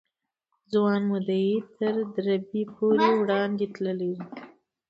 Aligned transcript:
ځوان 0.71 1.01
مدعي 1.11 1.53
تر 1.77 1.93
دربي 2.15 2.63
پورې 2.75 3.09
وړاندې 3.21 3.65
تللی 3.75 4.11
و. 4.17 4.19